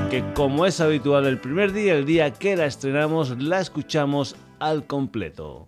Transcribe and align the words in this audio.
que 0.09 0.23
como 0.33 0.65
es 0.65 0.79
habitual 0.79 1.25
el 1.25 1.39
primer 1.39 1.73
día, 1.73 1.95
el 1.95 2.05
día 2.05 2.31
que 2.31 2.55
la 2.55 2.65
estrenamos, 2.65 3.37
la 3.41 3.59
escuchamos 3.59 4.37
al 4.59 4.85
completo. 4.85 5.65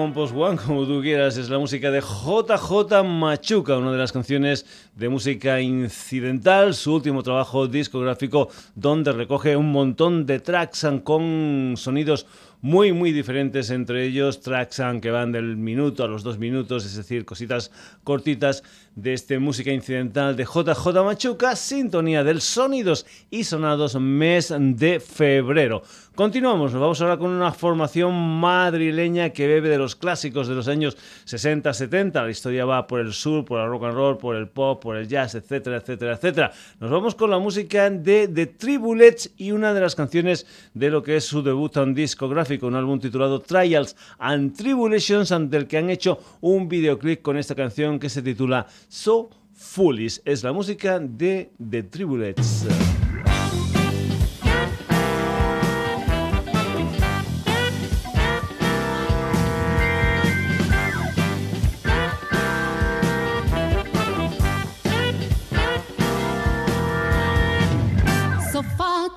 Compost 0.00 0.32
1, 0.34 0.56
como 0.66 0.86
tú 0.86 1.02
quieras, 1.02 1.36
es 1.36 1.50
la 1.50 1.58
música 1.58 1.90
de 1.90 2.00
JJ 2.00 3.04
Machuca, 3.04 3.76
una 3.76 3.92
de 3.92 3.98
las 3.98 4.12
canciones 4.12 4.64
de 4.96 5.10
música 5.10 5.60
incidental, 5.60 6.72
su 6.72 6.94
último 6.94 7.22
trabajo 7.22 7.68
discográfico 7.68 8.48
donde 8.74 9.12
recoge 9.12 9.56
un 9.56 9.70
montón 9.70 10.24
de 10.24 10.40
tracks 10.40 10.86
con 11.04 11.74
sonidos 11.76 12.24
muy 12.60 12.92
muy 12.92 13.12
diferentes 13.12 13.70
entre 13.70 14.04
ellos, 14.04 14.40
tracks 14.40 14.82
que 15.00 15.10
van 15.10 15.32
del 15.32 15.56
minuto 15.56 16.04
a 16.04 16.08
los 16.08 16.22
dos 16.22 16.38
minutos, 16.38 16.84
es 16.84 16.96
decir, 16.96 17.24
cositas 17.24 17.70
cortitas 18.04 18.62
de 18.96 19.14
este 19.14 19.38
música 19.38 19.72
incidental 19.72 20.36
de 20.36 20.44
JJ 20.44 21.04
Machuca, 21.04 21.56
sintonía 21.56 22.24
del 22.24 22.40
sonidos 22.40 23.06
y 23.30 23.44
sonados 23.44 23.94
mes 23.98 24.52
de 24.58 25.00
febrero. 25.00 25.82
Continuamos, 26.14 26.72
nos 26.72 26.82
vamos 26.82 27.00
ahora 27.00 27.16
con 27.16 27.30
una 27.30 27.52
formación 27.52 28.12
madrileña 28.40 29.30
que 29.30 29.46
bebe 29.46 29.70
de 29.70 29.78
los 29.78 29.96
clásicos 29.96 30.48
de 30.48 30.54
los 30.54 30.68
años 30.68 30.98
60, 31.24 31.72
70. 31.72 32.22
La 32.22 32.30
historia 32.30 32.66
va 32.66 32.86
por 32.86 33.00
el 33.00 33.14
sur, 33.14 33.44
por 33.44 33.60
el 33.60 33.68
rock 33.68 33.84
and 33.84 33.94
roll, 33.94 34.18
por 34.18 34.36
el 34.36 34.48
pop, 34.48 34.82
por 34.82 34.96
el 34.96 35.08
jazz, 35.08 35.34
etcétera, 35.34 35.78
etcétera, 35.78 36.14
etcétera. 36.14 36.52
Nos 36.78 36.90
vamos 36.90 37.14
con 37.14 37.30
la 37.30 37.38
música 37.38 37.88
de 37.88 38.28
The 38.28 38.46
Tribulets 38.46 39.30
y 39.36 39.52
una 39.52 39.72
de 39.72 39.80
las 39.80 39.94
canciones 39.94 40.46
de 40.74 40.90
lo 40.90 41.02
que 41.02 41.16
es 41.16 41.24
su 41.24 41.42
debut 41.42 41.74
en 41.78 41.94
discográfico, 41.94 42.49
un 42.62 42.74
álbum 42.74 42.98
titulado 42.98 43.40
Trials 43.40 43.96
and 44.18 44.56
Tribulations, 44.56 45.30
ante 45.32 45.56
el 45.56 45.66
que 45.66 45.78
han 45.78 45.90
hecho 45.90 46.18
un 46.40 46.68
videoclip 46.68 47.22
con 47.22 47.36
esta 47.36 47.54
canción 47.54 47.98
que 47.98 48.08
se 48.08 48.22
titula 48.22 48.66
So 48.88 49.30
Foolish. 49.54 50.20
Es 50.24 50.42
la 50.42 50.52
música 50.52 50.98
de 50.98 51.52
The 51.58 51.84
Tribulets. 51.84 52.66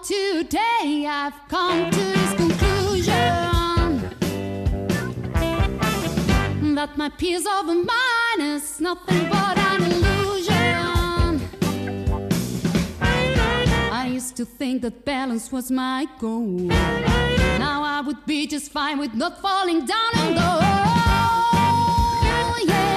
today 0.03 1.05
I've 1.07 1.47
come 1.47 1.92
that 6.85 6.97
my 6.97 7.07
peace 7.07 7.45
of 7.45 7.65
mind 7.65 8.39
is 8.41 8.81
nothing 8.81 9.29
but 9.29 9.57
an 9.57 9.83
illusion. 9.89 11.39
I 14.01 14.09
used 14.11 14.35
to 14.35 14.43
think 14.43 14.81
that 14.81 15.05
balance 15.05 15.49
was 15.49 15.71
my 15.71 16.05
goal. 16.19 16.45
Now 17.67 17.83
I 17.83 18.01
would 18.05 18.25
be 18.25 18.47
just 18.47 18.69
fine 18.69 18.97
with 18.99 19.13
not 19.13 19.41
falling 19.41 19.85
down 19.85 20.11
and 20.15 20.35
go. 20.35 20.73
back 22.65 22.92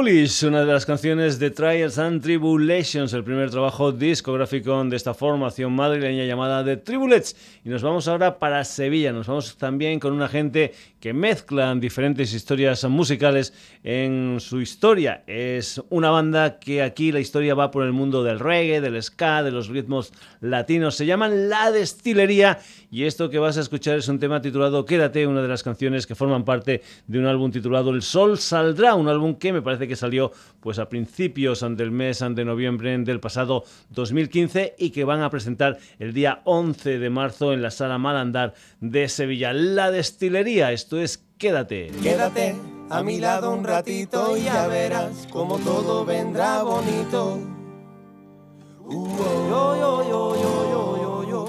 Una 0.00 0.60
de 0.60 0.72
las 0.72 0.86
canciones 0.86 1.38
de 1.38 1.50
Trials 1.50 1.98
and 1.98 2.22
Tribulations, 2.22 3.12
el 3.12 3.22
primer 3.22 3.50
trabajo 3.50 3.92
discográfico 3.92 4.82
de 4.82 4.96
esta 4.96 5.12
formación 5.12 5.74
madrileña 5.74 6.24
llamada 6.24 6.64
The 6.64 6.78
Tribulets. 6.78 7.36
Y 7.66 7.68
nos 7.68 7.82
vamos 7.82 8.08
ahora 8.08 8.38
para 8.38 8.64
Sevilla, 8.64 9.12
nos 9.12 9.26
vamos 9.26 9.58
también 9.58 10.00
con 10.00 10.14
una 10.14 10.26
gente 10.26 10.72
que 11.00 11.12
mezclan 11.12 11.80
diferentes 11.80 12.32
historias 12.32 12.82
musicales 12.84 13.52
en 13.82 14.38
su 14.40 14.62
historia. 14.62 15.22
Es 15.26 15.82
una 15.90 16.08
banda 16.10 16.58
que 16.58 16.82
aquí 16.82 17.12
la 17.12 17.20
historia 17.20 17.54
va 17.54 17.70
por 17.70 17.84
el 17.84 17.92
mundo 17.92 18.24
del 18.24 18.38
reggae, 18.38 18.80
del 18.80 19.02
ska, 19.02 19.42
de 19.42 19.50
los 19.50 19.68
ritmos 19.68 20.12
latinos. 20.40 20.94
Se 20.94 21.04
llaman 21.04 21.50
La 21.50 21.70
Destilería 21.70 22.58
y 22.90 23.04
esto 23.04 23.30
que 23.30 23.38
vas 23.38 23.56
a 23.56 23.60
escuchar 23.60 23.98
es 23.98 24.08
un 24.08 24.18
tema 24.18 24.40
titulado 24.40 24.84
Quédate, 24.84 25.26
una 25.26 25.42
de 25.42 25.48
las 25.48 25.62
canciones 25.62 26.06
que 26.06 26.14
forman 26.14 26.44
parte 26.44 26.82
de 27.06 27.18
un 27.18 27.26
álbum 27.26 27.50
titulado 27.50 27.90
El 27.90 28.02
Sol 28.02 28.38
Saldrá, 28.38 28.94
un 28.94 29.08
álbum 29.08 29.36
que 29.36 29.52
me 29.52 29.62
parece 29.62 29.88
que 29.88 29.96
salió 30.00 30.32
pues 30.60 30.78
a 30.78 30.88
principios 30.88 31.64
del 31.76 31.90
mes 31.90 32.18
de 32.20 32.44
noviembre 32.44 32.98
del 32.98 33.20
pasado 33.20 33.64
2015 33.90 34.74
y 34.78 34.90
que 34.90 35.04
van 35.04 35.22
a 35.22 35.30
presentar 35.30 35.78
el 35.98 36.12
día 36.12 36.42
11 36.44 36.98
de 36.98 37.10
marzo 37.10 37.52
en 37.52 37.62
la 37.62 37.70
sala 37.70 37.98
Malandar 37.98 38.54
de 38.80 39.08
Sevilla. 39.08 39.52
La 39.52 39.90
destilería, 39.90 40.72
esto 40.72 41.00
es 41.00 41.24
Quédate. 41.38 41.90
Quédate 42.02 42.54
a 42.90 43.02
mi 43.02 43.18
lado 43.18 43.54
un 43.54 43.64
ratito 43.64 44.36
y 44.36 44.42
ya 44.42 44.66
verás 44.66 45.26
como 45.30 45.58
todo 45.58 46.04
vendrá 46.04 46.62
bonito. 46.62 47.38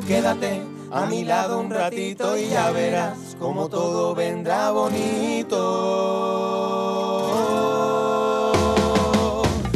Quédate 0.08 0.62
a 0.92 1.06
mi 1.08 1.24
lado 1.24 1.60
un 1.60 1.70
ratito 1.70 2.38
y 2.38 2.48
ya 2.50 2.72
verás 2.72 3.36
como 3.40 3.70
todo 3.70 4.14
vendrá 4.14 4.72
bonito. 4.72 5.58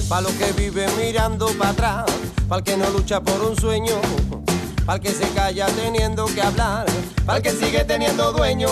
Pa' 0.09 0.21
los 0.21 0.33
que 0.33 0.51
viven 0.51 0.89
mirando 0.97 1.47
para 1.57 1.71
atrás, 1.71 2.05
para 2.47 2.59
el 2.59 2.63
que 2.63 2.77
no 2.77 2.89
lucha 2.91 3.21
por 3.21 3.41
un 3.41 3.55
sueño, 3.59 3.95
para 4.85 4.97
el 4.97 5.01
que 5.01 5.09
se 5.09 5.27
calla 5.29 5.65
teniendo 5.65 6.25
que 6.27 6.41
hablar, 6.43 6.85
para 7.25 7.38
el 7.38 7.43
que 7.43 7.50
sigue 7.50 7.83
teniendo 7.85 8.31
dueño, 8.31 8.67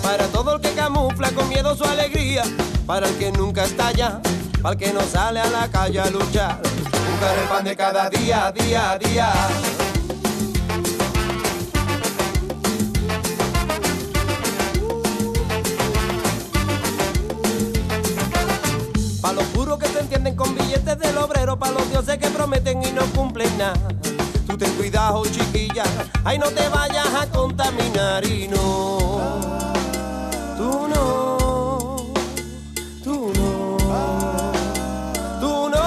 para 0.00 0.26
todo 0.28 0.54
el 0.56 0.60
que 0.60 0.70
camufla 0.74 1.32
con 1.32 1.48
miedo 1.48 1.74
su 1.74 1.84
alegría, 1.84 2.44
para 2.86 3.08
el 3.08 3.18
que 3.18 3.32
nunca 3.32 3.64
está 3.64 3.88
allá, 3.88 4.20
para 4.62 4.74
el 4.74 4.78
que 4.78 4.92
no 4.92 5.00
sale 5.02 5.40
a 5.40 5.50
la 5.50 5.68
calle 5.68 5.98
a 5.98 6.08
luchar, 6.08 6.60
buscar 6.62 7.38
el 7.38 7.48
pan 7.48 7.64
de 7.64 7.76
cada 7.76 8.08
día, 8.08 8.52
día, 8.52 8.98
día. 8.98 9.32
Del 20.98 21.16
obrero, 21.16 21.58
pa' 21.58 21.70
los 21.70 21.88
dioses 21.90 22.18
que 22.18 22.28
prometen 22.28 22.82
y 22.82 22.92
no 22.92 23.02
cumplen 23.14 23.56
nada. 23.56 23.78
Tú 24.46 24.58
ten 24.58 24.70
cuidado, 24.74 25.22
chiquilla, 25.24 25.84
ahí 26.24 26.38
no 26.38 26.50
te 26.50 26.68
vayas 26.68 27.06
a 27.14 27.26
contaminar 27.28 28.24
y 28.26 28.48
no. 28.48 28.98
Tú 30.58 30.88
no, 30.88 31.96
tú 33.02 33.32
no, 33.34 33.76
tú 35.40 35.70
no. 35.70 35.82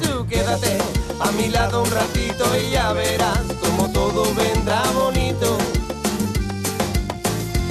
Tú 0.00 0.26
quédate 0.26 0.78
a 1.20 1.30
mi 1.32 1.48
lado 1.48 1.82
un 1.82 1.90
ratito 1.90 2.44
y 2.56 2.70
ya 2.70 2.92
verás 2.92 3.40
como 3.60 3.88
todo 3.90 4.24
vendrá 4.34 4.82
bonito. 4.94 5.58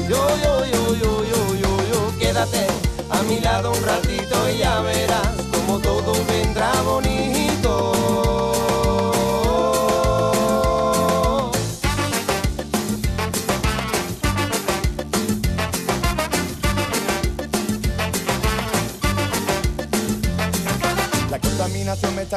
Yo, 0.08 0.28
yo, 0.44 0.66
yo, 0.66 0.96
yo, 0.96 1.24
yo, 1.24 1.56
yo, 1.56 1.78
yo, 1.92 2.20
quédate 2.20 2.68
a 3.10 3.24
mi 3.24 3.40
lado 3.40 3.72
un 3.72 3.84
ratito 3.84 4.11
ya 4.58 4.82
verás 4.82 5.36
como 5.52 5.80
todo 5.80 6.14
vendrá 6.26 6.72
bonito. 6.82 8.01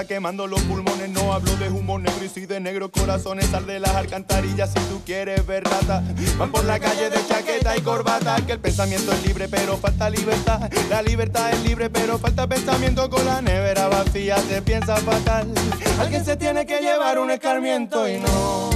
Quemando 0.06 0.46
los 0.46 0.60
pulmones. 0.62 1.10
No 1.10 1.32
hablo 1.32 1.56
de 1.56 1.68
humo 1.68 1.98
negro 1.98 2.24
y 2.24 2.28
sí 2.28 2.46
de 2.46 2.60
negros 2.60 2.90
corazones. 2.90 3.46
Sal 3.46 3.66
de 3.66 3.80
las 3.80 3.94
alcantarillas 3.94 4.70
si 4.70 4.80
tú 4.88 5.02
quieres 5.04 5.46
ver 5.46 5.64
rata. 5.64 6.02
Van 6.38 6.50
por 6.50 6.64
la 6.64 6.78
calle 6.78 7.10
de 7.10 7.26
chaqueta 7.26 7.76
y 7.76 7.80
corbata. 7.80 8.36
Que 8.46 8.52
el 8.52 8.60
pensamiento 8.60 9.12
es 9.12 9.26
libre, 9.26 9.48
pero 9.48 9.76
falta 9.76 10.10
libertad. 10.10 10.70
La 10.90 11.02
libertad 11.02 11.52
es 11.52 11.62
libre, 11.64 11.90
pero 11.90 12.18
falta 12.18 12.46
pensamiento. 12.46 13.08
Con 13.10 13.24
la 13.24 13.42
nevera 13.42 13.88
vacía 13.88 14.38
se 14.38 14.62
piensa 14.62 14.96
fatal. 14.96 15.52
Alguien 15.98 16.24
se 16.24 16.36
tiene 16.36 16.66
que 16.66 16.80
llevar 16.80 17.18
un 17.18 17.30
escarmiento 17.30 18.08
y 18.08 18.18
no. 18.18 18.70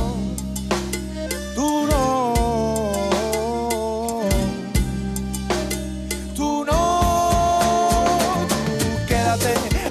Tú 1.55 1.87
no. 1.87 2.29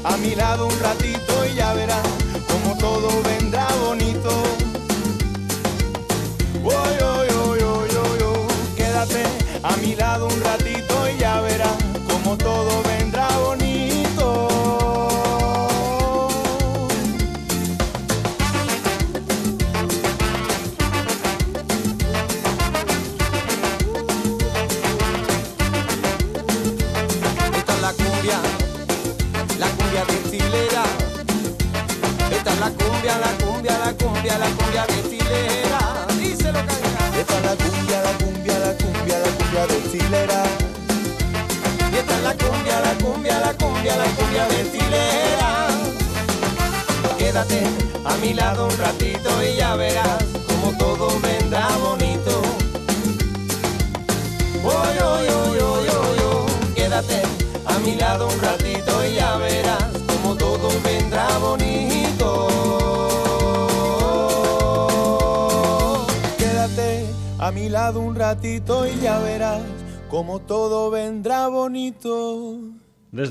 a 0.08 0.16
mi 0.18 0.36
lado 0.36 0.68
un 0.68 0.80
ratito 0.80 1.17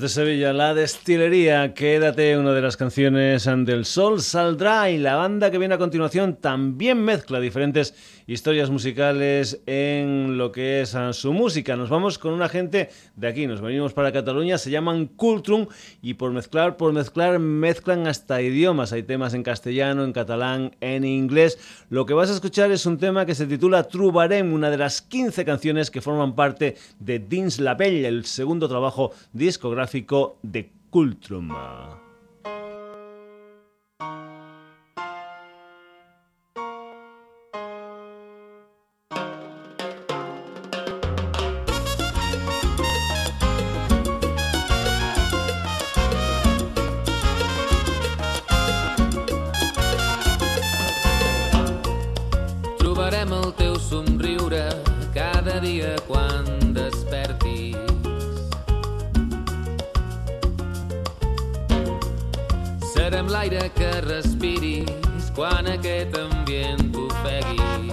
Sevilla, 0.08 0.52
la 0.52 0.74
destilería, 0.74 1.74
quédate 1.74 2.36
una 2.38 2.52
de 2.52 2.60
las 2.60 2.76
canciones 2.76 3.44
del 3.44 3.84
Sol 3.84 4.20
Saldrá 4.20 4.90
y 4.90 4.98
la 4.98 5.16
banda 5.16 5.50
que 5.50 5.58
viene 5.58 5.74
a 5.74 5.78
continuación 5.78 6.36
también 6.36 6.98
mezcla 6.98 7.40
diferentes 7.40 7.94
historias 8.26 8.70
musicales 8.70 9.60
en 9.66 10.36
lo 10.38 10.52
que 10.52 10.80
es 10.80 10.94
ah, 10.94 11.12
su 11.12 11.32
música. 11.32 11.76
Nos 11.76 11.88
vamos 11.88 12.18
con 12.18 12.32
una 12.32 12.48
gente 12.48 12.90
de 13.14 13.28
aquí, 13.28 13.46
nos 13.46 13.60
venimos 13.60 13.92
para 13.92 14.12
Cataluña, 14.12 14.58
se 14.58 14.70
llaman 14.70 15.06
Cultrum 15.06 15.66
y 16.02 16.14
por 16.14 16.32
mezclar, 16.32 16.76
por 16.76 16.92
mezclar, 16.92 17.38
mezclan 17.38 18.06
hasta 18.06 18.42
idiomas. 18.42 18.92
Hay 18.92 19.02
temas 19.02 19.34
en 19.34 19.42
castellano, 19.42 20.04
en 20.04 20.12
catalán, 20.12 20.74
en 20.80 21.04
inglés. 21.04 21.58
Lo 21.88 22.06
que 22.06 22.14
vas 22.14 22.30
a 22.30 22.34
escuchar 22.34 22.70
es 22.70 22.86
un 22.86 22.98
tema 22.98 23.26
que 23.26 23.34
se 23.34 23.46
titula 23.46 23.84
Trubarem, 23.84 24.52
una 24.52 24.70
de 24.70 24.78
las 24.78 25.02
15 25.02 25.44
canciones 25.44 25.90
que 25.90 26.00
forman 26.00 26.34
parte 26.34 26.76
de 26.98 27.18
Dins 27.18 27.60
la 27.60 27.76
Pell, 27.76 28.04
el 28.04 28.24
segundo 28.24 28.68
trabajo 28.68 29.12
discográfico 29.32 30.38
de 30.42 30.70
Cultrum. 30.90 32.05
L'aire 63.50 63.72
que 63.74 63.90
respiris 64.06 65.30
quan 65.34 65.66
aquest 65.66 66.16
ambient 66.18 66.82
t'ofegui. 66.92 67.92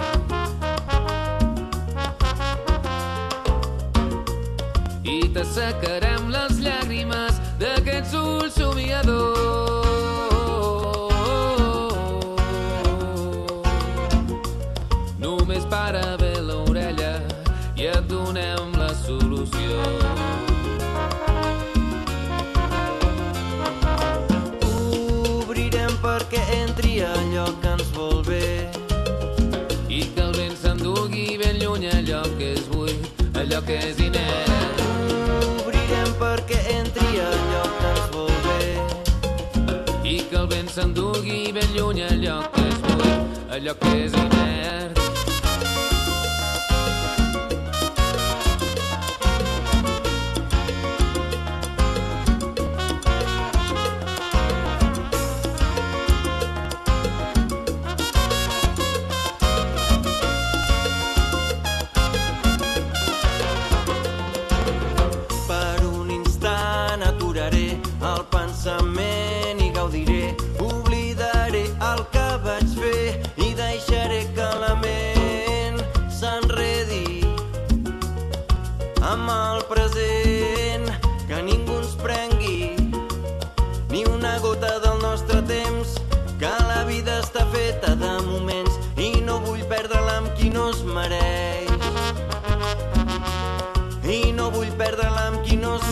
I 5.04 5.18
t'assecarem 5.34 6.13
you're 43.64 43.74
crazy. 43.74 44.33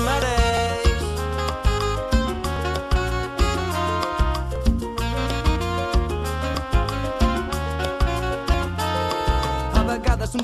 matter. 0.05 0.42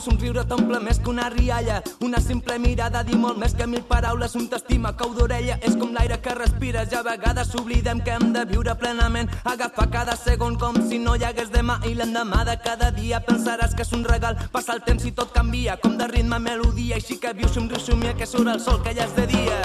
Somriure 0.08 0.44
t'omple 0.48 0.80
més 0.80 0.98
que 1.02 1.10
una 1.10 1.28
rialla. 1.32 1.82
Una 2.04 2.20
simple 2.20 2.58
mirada 2.62 3.02
dir 3.04 3.18
molt 3.20 3.38
més 3.40 3.54
que 3.54 3.66
mil 3.66 3.82
paraules. 3.88 4.34
Un 4.38 4.48
t'estima 4.48 4.94
cau 4.96 5.12
d'orella 5.16 5.58
és 5.68 5.76
com 5.76 5.92
l'aire 5.92 6.20
que 6.24 6.34
respires. 6.36 6.92
I 6.92 6.98
a 7.00 7.02
vegades 7.06 7.52
oblidem 7.58 8.00
que 8.04 8.16
hem 8.16 8.32
de 8.32 8.44
viure 8.48 8.74
plenament. 8.80 9.30
Agafar 9.44 9.88
cada 9.92 10.16
segon 10.16 10.56
com 10.60 10.78
si 10.88 11.00
no 11.02 11.16
hi 11.16 11.26
hagués 11.28 11.52
demà. 11.52 11.80
I 11.88 11.94
l'endemà 11.98 12.44
de 12.48 12.56
cada 12.64 12.90
dia 12.94 13.20
pensaràs 13.24 13.76
que 13.76 13.84
és 13.84 13.92
un 13.92 14.06
regal. 14.08 14.38
Passa 14.52 14.76
el 14.76 14.84
temps 14.86 15.04
i 15.04 15.12
tot 15.12 15.34
canvia, 15.34 15.76
com 15.82 15.98
de 16.00 16.08
ritme 16.08 16.38
melodia. 16.38 16.96
Així 16.96 17.18
que 17.20 17.34
viu, 17.36 17.48
somriu, 17.52 17.80
somia, 17.82 18.16
que 18.16 18.26
surt 18.26 18.54
el 18.54 18.64
sol 18.64 18.82
que 18.82 18.96
ja 18.96 19.04
és 19.04 19.16
de 19.18 19.28
dia. 19.34 19.60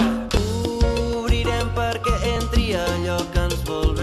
Obrirem 1.22 1.72
perquè 1.78 2.20
entri 2.36 2.72
allò 2.78 3.18
que 3.32 3.48
ens 3.48 3.64
vol 3.68 3.93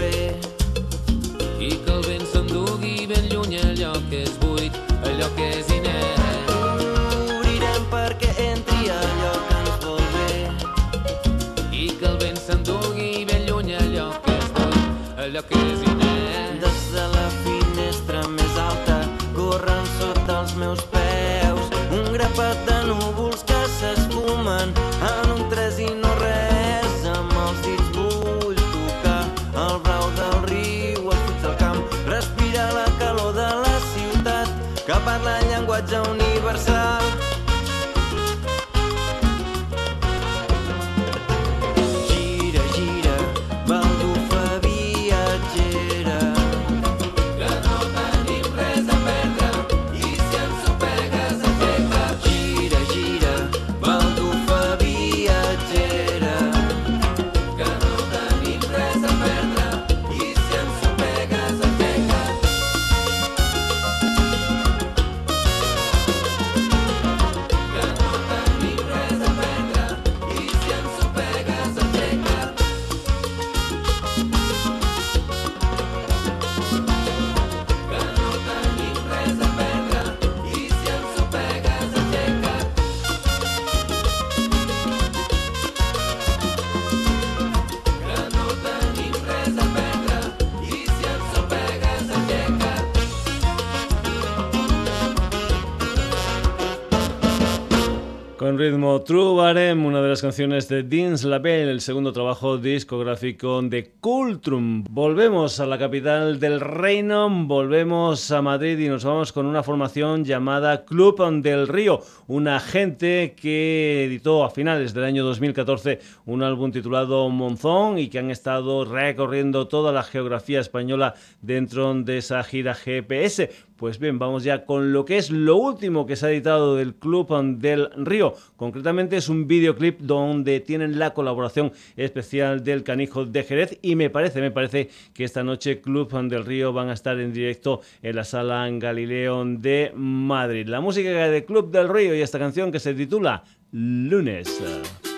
ritmo 98.62 99.02
True 99.02 99.34
Barem, 99.34 99.84
una 99.84 100.00
de 100.00 100.08
las 100.08 100.22
canciones 100.22 100.68
de 100.68 100.84
Dean's 100.84 101.24
Labelle, 101.24 101.72
el 101.72 101.80
segundo 101.80 102.12
trabajo 102.12 102.58
discográfico 102.58 103.60
de 103.60 103.90
Cultrum. 103.98 104.84
Volvemos 104.88 105.58
a 105.58 105.66
la 105.66 105.78
capital 105.78 106.38
del 106.38 106.60
reino, 106.60 107.28
volvemos 107.28 108.30
a 108.30 108.40
Madrid 108.40 108.78
y 108.78 108.88
nos 108.88 109.04
vamos 109.04 109.32
con 109.32 109.46
una 109.46 109.64
formación 109.64 110.24
llamada 110.24 110.84
Club 110.84 111.42
del 111.42 111.66
Río, 111.66 112.02
una 112.28 112.60
gente 112.60 113.34
que 113.36 114.04
editó 114.04 114.44
a 114.44 114.50
finales 114.50 114.94
del 114.94 115.04
año 115.04 115.24
2014 115.24 115.98
un 116.26 116.44
álbum 116.44 116.70
titulado 116.70 117.28
Monzón 117.30 117.98
y 117.98 118.08
que 118.08 118.20
han 118.20 118.30
estado 118.30 118.84
recorriendo 118.84 119.66
toda 119.66 119.90
la 119.90 120.04
geografía 120.04 120.60
española 120.60 121.14
dentro 121.40 121.92
de 121.94 122.18
esa 122.18 122.44
gira 122.44 122.74
GPS. 122.74 123.50
Pues 123.82 123.98
bien, 123.98 124.20
vamos 124.20 124.44
ya 124.44 124.64
con 124.64 124.92
lo 124.92 125.04
que 125.04 125.16
es 125.16 125.32
lo 125.32 125.56
último 125.56 126.06
que 126.06 126.14
se 126.14 126.26
ha 126.26 126.30
editado 126.30 126.76
del 126.76 126.94
Club 126.94 127.58
del 127.58 127.90
Río. 127.96 128.32
Concretamente 128.54 129.16
es 129.16 129.28
un 129.28 129.48
videoclip 129.48 129.98
donde 129.98 130.60
tienen 130.60 131.00
la 131.00 131.14
colaboración 131.14 131.72
especial 131.96 132.62
del 132.62 132.84
Canijo 132.84 133.26
de 133.26 133.42
Jerez 133.42 133.80
y 133.82 133.96
me 133.96 134.08
parece, 134.08 134.40
me 134.40 134.52
parece 134.52 134.88
que 135.12 135.24
esta 135.24 135.42
noche 135.42 135.80
Club 135.80 136.12
del 136.28 136.44
Río 136.44 136.72
van 136.72 136.90
a 136.90 136.92
estar 136.92 137.18
en 137.18 137.32
directo 137.32 137.80
en 138.02 138.14
la 138.14 138.22
sala 138.22 138.70
Galileo 138.70 139.44
de 139.44 139.90
Madrid. 139.96 140.68
La 140.68 140.80
música 140.80 141.10
de 141.10 141.44
Club 141.44 141.72
del 141.72 141.88
Río 141.88 142.14
y 142.14 142.20
esta 142.20 142.38
canción 142.38 142.70
que 142.70 142.78
se 142.78 142.94
titula 142.94 143.42
Lunes. 143.72 145.11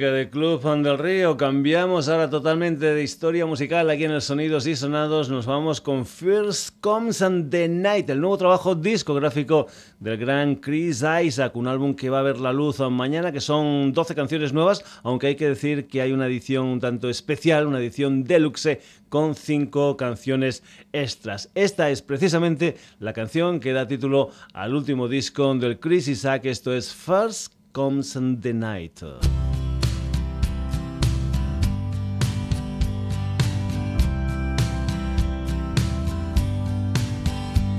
Música 0.00 0.12
de 0.12 0.30
Club 0.30 0.82
del 0.82 0.98
Río. 0.98 1.36
Cambiamos 1.36 2.08
ahora 2.08 2.30
totalmente 2.30 2.86
de 2.86 3.02
historia 3.02 3.44
musical 3.44 3.90
aquí 3.90 4.04
en 4.04 4.12
el 4.12 4.22
Sonidos 4.22 4.66
y 4.66 4.74
Sonados. 4.74 5.28
Nos 5.28 5.44
vamos 5.44 5.82
con 5.82 6.06
First 6.06 6.76
Comes 6.80 7.20
and 7.20 7.50
the 7.50 7.68
Night, 7.68 8.08
el 8.08 8.20
nuevo 8.20 8.38
trabajo 8.38 8.74
discográfico 8.74 9.66
del 9.98 10.16
gran 10.16 10.54
Chris 10.54 11.04
Isaac, 11.22 11.54
un 11.54 11.66
álbum 11.66 11.94
que 11.94 12.08
va 12.08 12.20
a 12.20 12.22
ver 12.22 12.38
la 12.38 12.50
luz 12.50 12.78
mañana, 12.78 13.30
que 13.30 13.42
son 13.42 13.92
12 13.92 14.14
canciones 14.14 14.54
nuevas, 14.54 14.82
aunque 15.02 15.26
hay 15.26 15.36
que 15.36 15.48
decir 15.48 15.86
que 15.86 16.00
hay 16.00 16.12
una 16.12 16.28
edición 16.28 16.64
un 16.64 16.80
tanto 16.80 17.10
especial, 17.10 17.66
una 17.66 17.80
edición 17.80 18.24
deluxe 18.24 18.80
con 19.10 19.34
5 19.34 19.98
canciones 19.98 20.62
extras. 20.94 21.50
Esta 21.54 21.90
es 21.90 22.00
precisamente 22.00 22.76
la 23.00 23.12
canción 23.12 23.60
que 23.60 23.74
da 23.74 23.86
título 23.86 24.30
al 24.54 24.74
último 24.74 25.08
disco 25.08 25.54
del 25.56 25.78
Chris 25.78 26.08
Isaac, 26.08 26.46
esto 26.46 26.72
es 26.72 26.94
First 26.94 27.52
Comes 27.72 28.16
and 28.16 28.40
the 28.42 28.54
Night. 28.54 29.02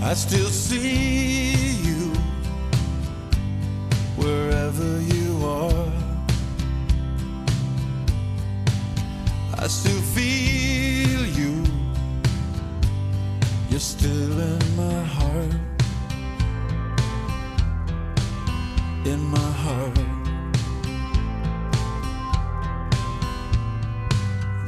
I 0.04 0.16
still 0.16 0.50
see 0.50 1.54
you 1.84 2.12
wherever 4.18 5.00
you 5.00 5.46
are. 5.46 5.92
I 9.58 9.68
still 9.68 10.02
feel 10.16 11.24
you. 11.40 11.64
You're 13.70 13.80
still 13.80 14.40
in 14.40 14.76
my 14.76 15.04
heart. 15.04 15.54
In 19.06 19.22
my 19.22 19.52
heart. 19.66 20.00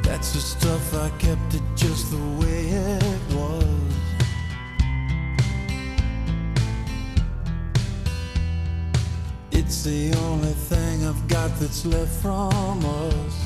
That's 0.04 0.32
the 0.32 0.40
stuff 0.40 0.94
I 0.94 1.10
kept 1.18 1.54
it 1.54 1.62
just 1.74 2.12
the 2.12 2.24
way 2.38 2.68
it 2.68 3.03
the 9.84 10.14
only 10.28 10.54
thing 10.70 11.06
I've 11.06 11.28
got 11.28 11.50
that's 11.60 11.84
left 11.84 12.22
from 12.22 12.82
us. 12.86 13.36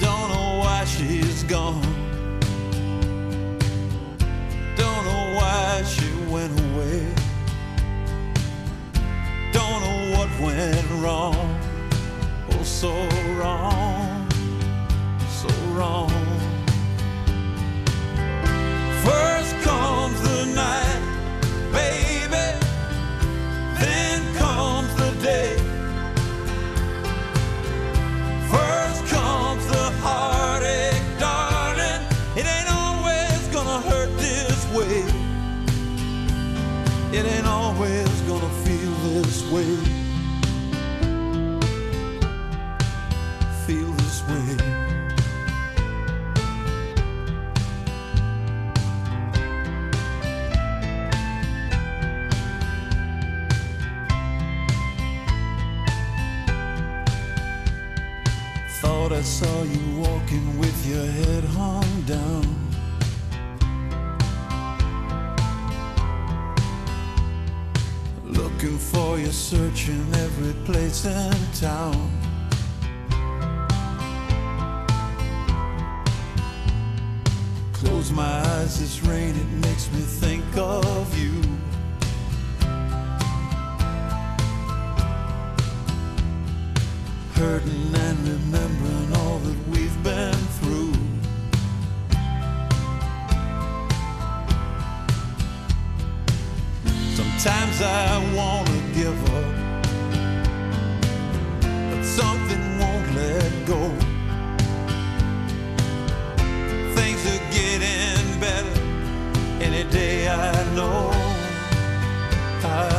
Don't 0.00 0.28
know 0.30 0.60
why 0.60 0.86
she's 0.86 1.42
gone. 1.42 1.82
Don't 4.76 5.04
know 5.04 5.34
why 5.36 5.82
she 5.86 6.08
went 6.32 6.58
away. 6.58 7.06
Don't 9.52 9.80
know 9.82 10.16
what 10.16 10.30
went 10.40 10.90
wrong. 11.02 11.36
Oh, 12.50 12.62
so 12.62 13.13
place 70.84 71.06
in 71.06 71.52
town. 71.60 72.10
Close 77.72 78.10
my 78.12 78.22
eyes, 78.22 78.80
this 78.80 79.02
rain, 79.04 79.34
it 79.34 79.66
makes 79.66 79.90
me 79.92 80.00
think 80.00 80.44
of 80.56 81.18
you. 81.18 81.40
Hurting 87.34 87.94
and 87.94 88.18
remembering 88.28 89.16
all 89.16 89.38
that 89.38 89.68
we've 89.68 90.02
been 90.02 90.34
through. 90.60 90.92
Sometimes 97.14 97.80
I 97.82 98.34
wanna 98.36 98.80
give 98.92 99.34
up, 99.34 99.63
something 102.20 102.78
won't 102.78 103.08
let 103.16 103.50
go. 103.66 103.80
Things 106.94 107.22
are 107.32 107.44
getting 107.58 108.40
better 108.40 108.80
any 109.60 109.82
day. 109.90 110.28
I 110.28 110.52
know, 110.76 111.10
I 112.62 112.93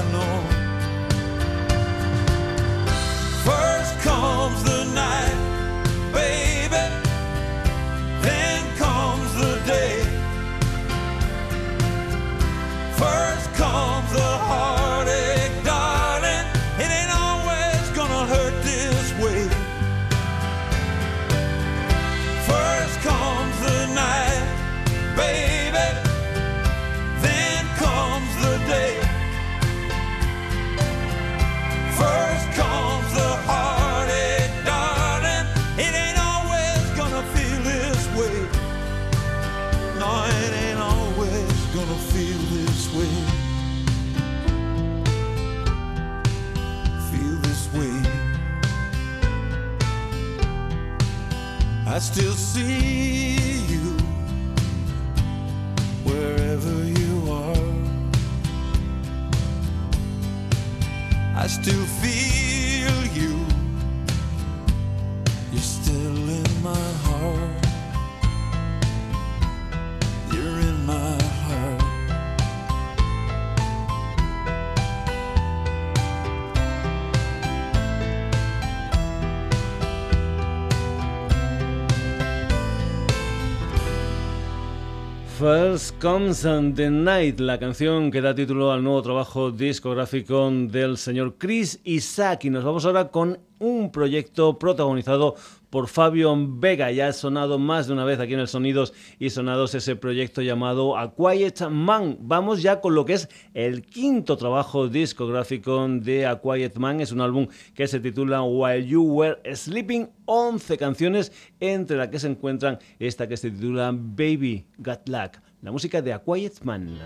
First 85.46 86.02
Comes 86.02 86.42
the 86.42 86.90
Night, 86.90 87.40
la 87.40 87.60
canción 87.60 88.10
que 88.10 88.20
da 88.20 88.34
título 88.34 88.72
al 88.72 88.84
nuevo 88.84 89.04
trabajo 89.04 89.52
discográfico 89.52 90.50
del 90.50 90.98
señor 90.98 91.36
Chris 91.38 91.80
Isaac. 91.84 92.46
Y 92.46 92.50
nos 92.50 92.64
vamos 92.64 92.84
ahora 92.84 93.10
con 93.10 93.38
un 93.60 93.92
proyecto 93.92 94.58
protagonizado 94.58 95.36
por 95.76 95.90
Fabio 95.90 96.34
Vega. 96.38 96.90
Ya 96.90 97.10
ha 97.10 97.12
sonado 97.12 97.60
más 97.60 97.88
de 97.88 97.92
una 97.92 98.06
vez 98.06 98.18
aquí 98.22 98.34
en 98.34 98.40
el 98.40 98.48
Sonidos 98.48 98.94
y 99.20 99.30
Sonados 99.30 99.76
ese 99.76 99.98
proyecto 99.98 100.42
llamado 100.42 100.98
A 100.98 101.14
Quiet 101.14 101.68
Man. 101.70 102.18
Vamos 102.22 102.62
ya 102.62 102.80
con 102.80 102.96
lo 102.96 103.04
que 103.04 103.16
es 103.16 103.28
el 103.54 103.82
quinto 103.82 104.38
trabajo 104.38 104.88
discográfico 104.88 105.86
de 105.90 106.28
A 106.28 106.40
Quiet 106.40 106.78
Man. 106.78 107.02
Es 107.02 107.12
un 107.12 107.20
álbum 107.20 107.50
que 107.74 107.90
se 107.90 108.00
titula 108.00 108.42
While 108.42 108.88
You 108.88 109.04
Were 109.04 109.54
Sleeping. 109.54 110.08
11 110.24 110.78
canciones, 110.78 111.34
entre 111.60 111.98
las 111.98 112.08
que 112.08 112.20
se 112.20 112.28
encuentran 112.28 112.80
esta 112.98 113.28
que 113.28 113.36
se 113.36 113.52
titula 113.52 113.92
Baby 113.92 114.68
Got 114.78 115.10
Luck. 115.10 115.42
La 115.62 115.74
música 115.74 116.02
de 116.02 116.14
A 116.14 116.24
Quiet 116.24 116.62
Man. 116.64 116.98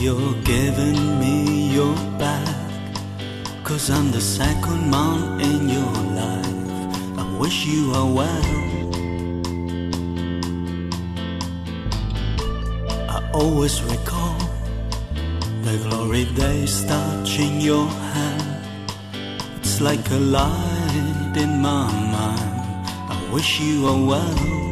You're 0.00 0.34
giving 0.44 1.20
me 1.20 1.74
your 1.74 1.94
back? 2.18 2.56
Cause 3.62 3.90
I'm 3.90 4.10
the 4.10 4.20
second 4.20 4.90
man 4.90 5.40
in 5.40 5.68
your 5.68 5.92
life. 6.16 7.18
I 7.18 7.36
wish 7.38 7.66
you 7.66 7.92
are 7.92 8.10
well. 8.18 8.60
I 13.10 13.30
always 13.34 13.82
recall 13.82 14.38
the 15.62 15.76
glory 15.84 16.24
days 16.34 16.82
touching 16.86 17.60
your 17.60 17.86
hand. 17.86 18.64
It's 19.58 19.82
like 19.82 20.10
a 20.10 20.20
light 20.38 21.34
in 21.36 21.60
my 21.60 21.92
mind. 22.16 22.86
I 23.14 23.18
wish 23.32 23.60
you 23.60 23.86
are 23.86 24.02
well. 24.06 24.69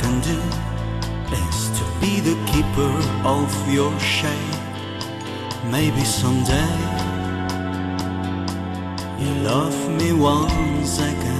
Can 0.00 0.20
do 0.20 0.38
is 1.32 1.58
to 1.78 1.84
be 2.00 2.20
the 2.20 2.36
keeper 2.50 2.92
of 3.24 3.50
your 3.72 3.92
shade. 4.00 4.60
Maybe 5.70 6.02
someday 6.04 6.74
you 9.18 9.32
love 9.42 9.76
me 9.98 10.12
once 10.12 10.98
again. 10.98 11.37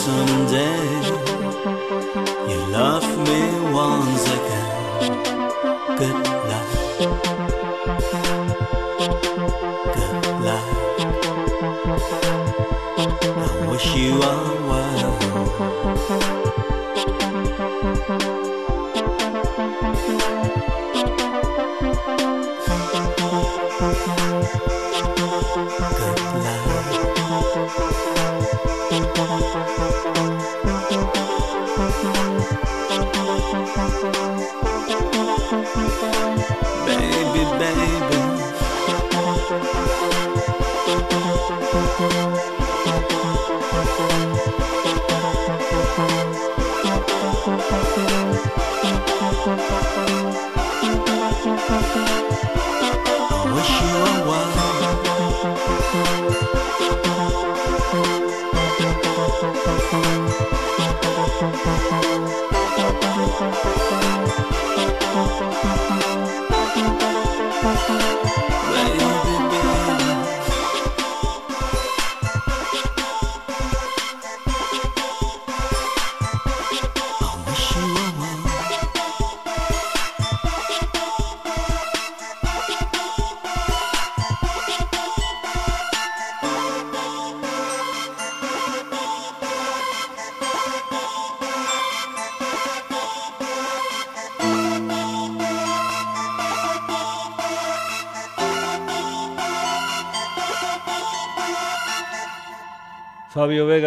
Someday 0.00 0.80
you 2.50 2.60
love 2.72 3.06
me 3.26 3.40
once 3.70 4.24
again. 4.38 5.98
Good 5.98 6.29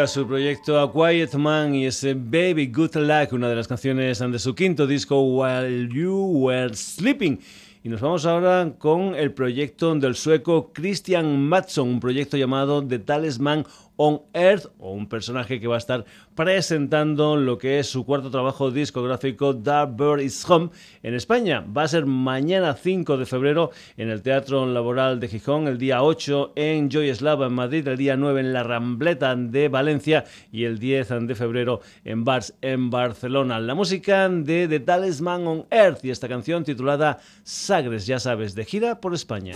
Su 0.08 0.28
proyecto 0.28 0.82
A 0.82 0.92
Quiet 0.92 1.34
Man 1.36 1.74
y 1.76 1.86
ese 1.86 2.13
Baby 2.13 2.68
Good 2.68 2.98
Luck, 2.98 3.32
una 3.32 3.48
de 3.48 3.56
las 3.56 3.70
canciones 3.70 4.20
de 4.20 4.38
su 4.39 4.54
quinto 4.54 4.86
disco 4.86 5.22
While 5.22 5.88
You 5.88 6.26
Were 6.44 6.76
Sleeping. 6.76 7.39
Y 7.86 7.89
nos 7.89 8.00
vamos 8.00 8.26
ahora 8.26 8.76
con 8.78 9.13
el 9.13 9.34
proyecto 9.34 9.93
del 9.96 10.15
sueco 10.15 10.72
Christian 10.72 11.41
Mattsson, 11.41 11.89
un 11.89 12.00
proyecto 12.00 12.38
llamado 12.38 12.82
The 12.82 13.00
Talisman 13.00 13.65
on 13.98 14.22
Earth, 14.34 14.67
o 14.80 14.93
un 14.93 15.08
personaje 15.08 15.60
que 15.60 15.67
va 15.67 15.76
a 15.76 15.80
estar 15.80 16.06
presentando 16.36 17.36
lo 17.36 17.58
que 17.58 17.80
es 17.80 17.88
su 17.88 18.06
cuarto 18.06 18.32
trabajo 18.32 18.72
discográfico 18.72 19.54
Dark 19.54 19.96
Bird 19.96 20.22
is 20.22 20.50
Home 20.50 20.69
en 21.04 21.13
España. 21.13 21.62
Va 21.62 21.84
a 21.84 21.88
ser 21.88 22.06
mañana 22.06 22.74
5 22.74 23.17
de 23.17 23.26
febrero 23.26 23.72
en 23.98 24.10
el 24.10 24.22
Teatro 24.22 24.65
Laboral 24.65 25.19
de 25.19 25.28
Gijón, 25.28 25.67
el 25.67 25.78
día 25.78 26.02
8 26.02 26.54
en 26.56 26.89
Joy 26.89 27.10
Eslava 27.10 27.48
en 27.48 27.54
Madrid, 27.54 27.88
el 27.88 27.98
día 27.98 28.17
9 28.17 28.39
en 28.39 28.54
La 28.54 28.63
Rambleta 28.63 29.36
de 29.36 29.69
Valencia 29.69 30.24
y 30.52 30.63
el 30.63 30.80
10 30.80 31.28
de 31.28 31.36
febrero 31.36 31.82
en 32.04 32.24
Bars 32.24 32.56
en 32.62 32.89
Barcelona. 32.89 33.60
La 33.60 33.76
música 33.76 34.28
de 34.28 34.67
The 34.67 34.80
Talisman 34.80 35.46
on 35.46 35.65
Earth 35.69 36.04
y 36.04 36.10
esta 36.10 36.28
canción 36.28 36.63
titulada 36.63 37.19
Sagres, 37.74 38.06
ya 38.06 38.20
sabes, 38.20 38.54
de 38.54 38.66
gira 38.66 39.02
por 39.02 39.16
España. 39.16 39.56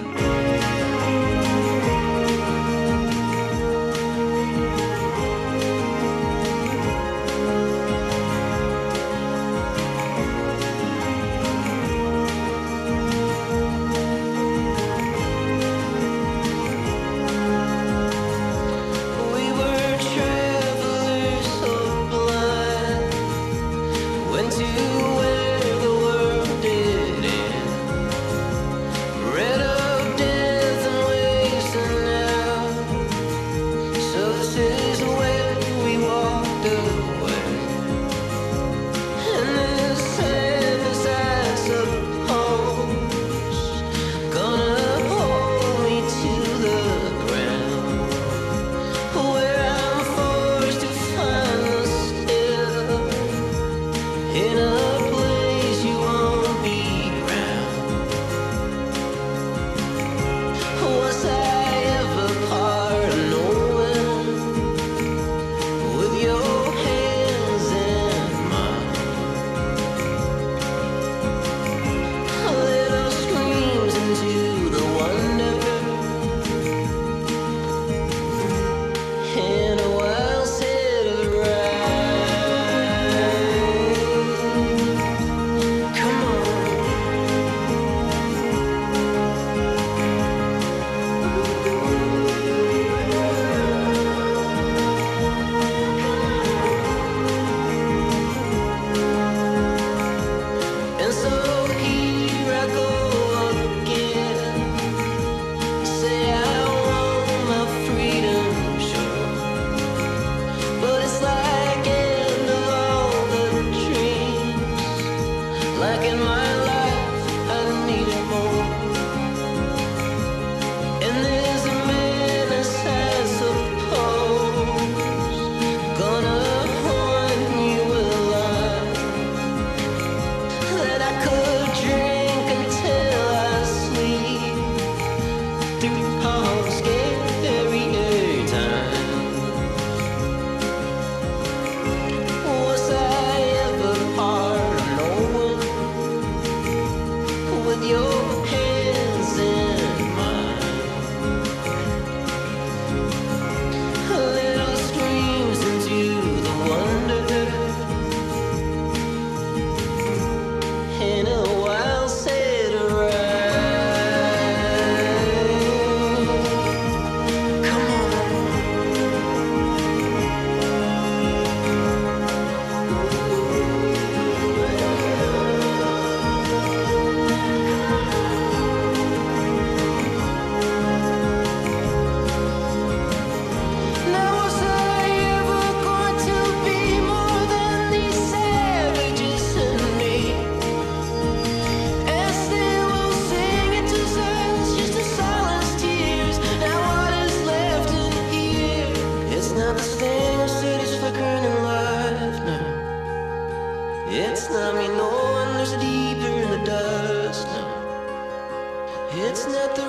not 209.47 209.75
the 209.77 209.86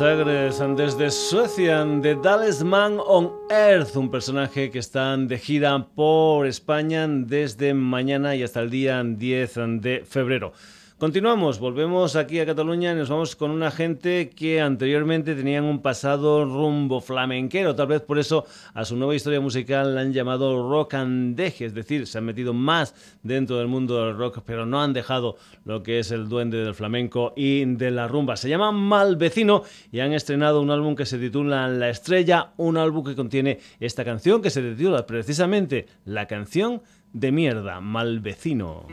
Sagres 0.00 0.58
desde 0.78 1.10
Suecia, 1.10 1.84
de 1.84 2.14
Dallas 2.14 2.64
Man 2.64 2.96
on 3.06 3.30
Earth, 3.50 3.94
un 3.96 4.10
personaje 4.10 4.70
que 4.70 4.78
está 4.78 5.14
de 5.14 5.36
gira 5.36 5.88
por 5.94 6.46
España 6.46 7.06
desde 7.06 7.74
mañana 7.74 8.34
y 8.34 8.42
hasta 8.42 8.62
el 8.62 8.70
día 8.70 9.04
10 9.04 9.54
de 9.82 10.02
febrero. 10.08 10.54
Continuamos, 11.00 11.60
volvemos 11.60 12.14
aquí 12.14 12.40
a 12.40 12.44
Cataluña 12.44 12.92
y 12.92 12.94
nos 12.94 13.08
vamos 13.08 13.34
con 13.34 13.50
una 13.50 13.70
gente 13.70 14.28
que 14.28 14.60
anteriormente 14.60 15.34
tenían 15.34 15.64
un 15.64 15.80
pasado 15.80 16.44
rumbo 16.44 17.00
flamenquero. 17.00 17.74
Tal 17.74 17.86
vez 17.86 18.02
por 18.02 18.18
eso 18.18 18.44
a 18.74 18.84
su 18.84 18.98
nueva 18.98 19.14
historia 19.14 19.40
musical 19.40 19.94
la 19.94 20.02
han 20.02 20.12
llamado 20.12 20.68
rock 20.68 20.92
and 20.92 21.36
deje, 21.36 21.64
es 21.64 21.72
decir, 21.72 22.06
se 22.06 22.18
han 22.18 22.26
metido 22.26 22.52
más 22.52 22.94
dentro 23.22 23.56
del 23.56 23.66
mundo 23.66 24.04
del 24.04 24.14
rock, 24.14 24.42
pero 24.44 24.66
no 24.66 24.82
han 24.82 24.92
dejado 24.92 25.38
lo 25.64 25.82
que 25.82 26.00
es 26.00 26.10
el 26.10 26.28
duende 26.28 26.62
del 26.62 26.74
flamenco 26.74 27.32
y 27.34 27.64
de 27.64 27.90
la 27.90 28.06
rumba. 28.06 28.36
Se 28.36 28.50
llama 28.50 28.70
Malvecino 28.70 29.62
y 29.90 30.00
han 30.00 30.12
estrenado 30.12 30.60
un 30.60 30.70
álbum 30.70 30.96
que 30.96 31.06
se 31.06 31.16
titula 31.16 31.66
La 31.68 31.88
Estrella, 31.88 32.52
un 32.58 32.76
álbum 32.76 33.04
que 33.04 33.16
contiene 33.16 33.58
esta 33.80 34.04
canción 34.04 34.42
que 34.42 34.50
se 34.50 34.60
titula 34.60 35.06
precisamente 35.06 35.86
La 36.04 36.26
canción 36.26 36.82
de 37.14 37.32
mierda, 37.32 37.80
Malvecino. 37.80 38.86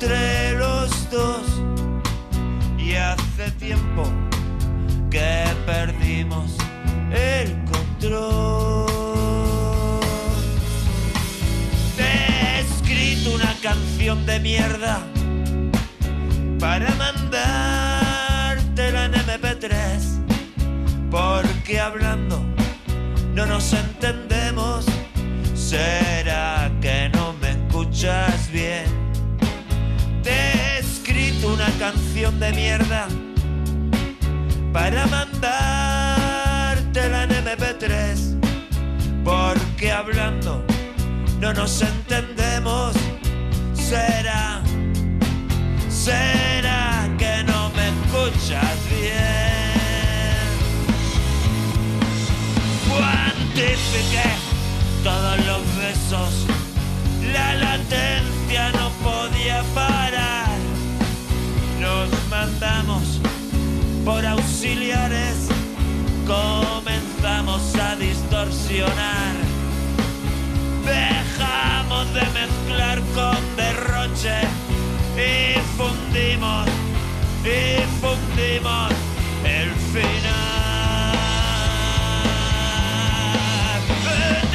Entre 0.00 0.56
los 0.56 1.10
dos. 1.10 1.42
Y 2.78 2.94
hace 2.94 3.50
tiempo 3.58 4.04
que 5.10 5.44
perdimos 5.66 6.56
el 7.12 7.54
control. 7.64 8.86
Te 11.96 12.04
he 12.04 12.60
escrito 12.60 13.34
una 13.34 13.54
canción 13.62 14.24
de 14.24 14.40
mierda 14.40 15.00
para 16.58 16.88
mandártela 16.94 19.04
en 19.04 19.12
MP3. 19.12 20.18
Porque 21.10 21.78
hablando 21.78 22.42
no 23.34 23.44
nos 23.46 23.74
entendemos. 23.74 24.86
¿Será 25.54 26.72
que 26.80 27.10
no 27.12 27.34
me 27.34 27.50
escuchas 27.50 28.50
bien? 28.50 28.99
Una 31.42 31.68
canción 31.78 32.38
de 32.38 32.52
mierda 32.52 33.08
para 34.72 35.06
mandártela 35.06 35.64
en 37.24 37.30
MP3. 37.30 38.38
Porque 39.24 39.90
hablando 39.90 40.64
no 41.40 41.52
nos 41.54 41.82
entendemos. 41.82 42.94
¿Será? 43.72 44.60
¿Será 45.88 47.08
que 47.18 47.42
no 47.44 47.70
me 47.70 47.88
escuchas 47.88 48.76
bien? 48.90 49.70
Cuantifiqué 52.88 54.28
todos 55.02 55.38
los 55.46 55.62
besos, 55.76 56.46
la 57.32 57.54
latencia 57.54 58.72
no 58.72 58.90
podía 59.02 59.62
parar. 59.74 60.39
Mandamos 62.28 63.20
por 64.04 64.24
auxiliares, 64.24 65.48
comenzamos 66.26 67.74
a 67.76 67.96
distorsionar. 67.96 69.34
Dejamos 70.84 72.14
de 72.14 72.20
mezclar 72.20 73.00
noche 74.10 74.40
y 75.16 75.58
fundimos, 75.76 76.66
y 77.44 77.80
fundimos 78.00 78.92
el 79.44 79.70
final. 79.92 81.18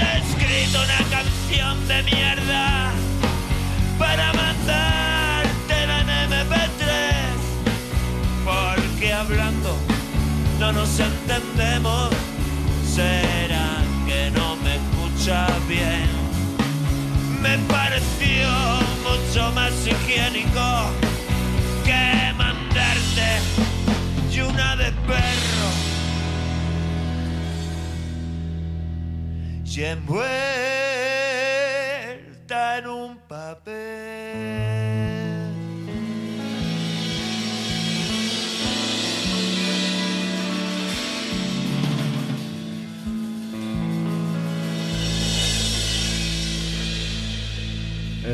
He 0.01 0.17
escrito 0.19 0.79
una 0.83 1.09
canción 1.09 1.87
de 1.87 2.03
mierda 2.03 2.84
no 10.65 10.71
nos 10.71 10.99
entendemos. 10.99 12.09
Será 12.95 13.83
que 14.07 14.31
no 14.31 14.55
me 14.63 14.75
escucha 14.81 15.47
bien. 15.67 16.09
Me 17.41 17.57
pareció 17.67 18.47
mucho 19.07 19.51
más 19.51 19.73
higiénico 19.85 20.67
que 21.83 22.33
mandarte 22.35 23.29
y 24.31 24.39
una 24.41 24.75
de 24.75 24.91
perro. 25.07 25.69
Y 29.65 29.83
envuelta 29.83 30.27
en 32.79 32.87
un 32.87 33.17
papel. 33.27 33.84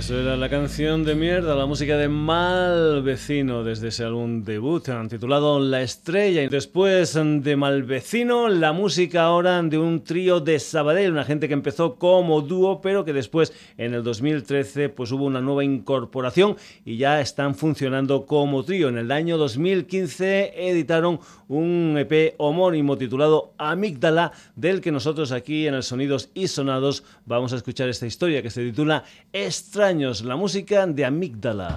Eso 0.01 0.19
era 0.19 0.35
la 0.35 0.49
canción 0.49 1.03
de 1.03 1.13
mierda, 1.13 1.53
la 1.53 1.67
música 1.67 1.95
de 1.95 2.09
Mal 2.09 3.03
Vecino 3.03 3.63
desde 3.63 3.89
ese 3.89 4.03
álbum 4.03 4.43
debut 4.43 4.89
titulado 5.07 5.59
La 5.59 5.83
Estrella. 5.83 6.41
Y 6.41 6.47
después 6.47 7.13
de 7.13 7.55
Mal 7.55 7.83
Vecino, 7.83 8.49
la 8.49 8.73
música 8.73 9.21
ahora 9.21 9.61
de 9.61 9.77
un 9.77 10.03
trío 10.03 10.39
de 10.39 10.57
Sabadell, 10.57 11.11
una 11.11 11.23
gente 11.23 11.47
que 11.47 11.53
empezó 11.53 11.97
como 11.97 12.41
dúo, 12.41 12.81
pero 12.81 13.05
que 13.05 13.13
después 13.13 13.53
en 13.77 13.93
el 13.93 14.03
2013 14.03 14.89
pues 14.89 15.11
hubo 15.11 15.25
una 15.25 15.39
nueva 15.39 15.63
incorporación 15.63 16.57
y 16.83 16.97
ya 16.97 17.21
están 17.21 17.53
funcionando 17.53 18.25
como 18.25 18.63
trío. 18.63 18.89
En 18.89 18.97
el 18.97 19.11
año 19.11 19.37
2015 19.37 20.67
editaron 20.67 21.19
un 21.47 21.95
EP 21.99 22.33
homónimo 22.37 22.97
titulado 22.97 23.53
Amígdala, 23.59 24.31
del 24.55 24.81
que 24.81 24.91
nosotros 24.91 25.31
aquí 25.31 25.67
en 25.67 25.75
el 25.75 25.83
Sonidos 25.83 26.29
y 26.33 26.47
Sonados 26.47 27.03
vamos 27.25 27.53
a 27.53 27.57
escuchar 27.57 27.87
esta 27.89 28.07
historia 28.07 28.41
que 28.41 28.49
se 28.49 28.63
titula 28.63 29.03
La 29.91 30.37
música 30.37 30.87
de 30.87 31.03
Amígdala. 31.03 31.75